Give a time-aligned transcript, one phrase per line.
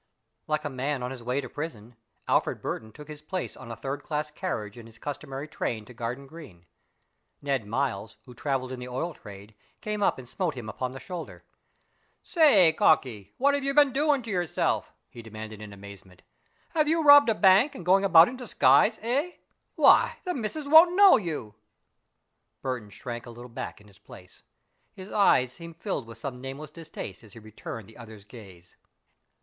[0.47, 1.95] Like a man on his way to prison,
[2.27, 5.93] Alfred Burton took his place in a third class carriage in his customary train to
[5.93, 6.65] Garden Green.
[7.39, 10.99] Ned Miles, who travelled in the oil trade, came up and smote him upon the
[10.99, 11.43] shoulder.
[12.23, 16.23] "Say, cocky, what have you been doing to yourself?" he demanded in amazement.
[16.69, 19.33] "Have you robbed a bank and going about in disguise, eh?
[19.75, 21.53] Why, the missis won't know you!"
[22.63, 24.41] Burton shrank a little back in his place.
[24.93, 28.75] His eyes seemed filled with some nameless distaste as he returned the other's gaze.